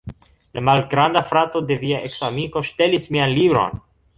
La 0.59 0.63
malgranda 0.69 1.21
frato 1.31 1.61
de 1.73 1.77
via 1.83 1.99
eksamiko 2.09 2.65
ŝtelis 2.71 3.09
mian 3.17 3.37
libron 3.41 3.87